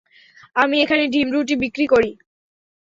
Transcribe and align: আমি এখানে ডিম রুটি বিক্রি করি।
আমি 0.55 0.75
এখানে 0.83 1.03
ডিম 1.07 1.27
রুটি 1.31 1.55
বিক্রি 1.63 1.85
করি। 1.87 2.11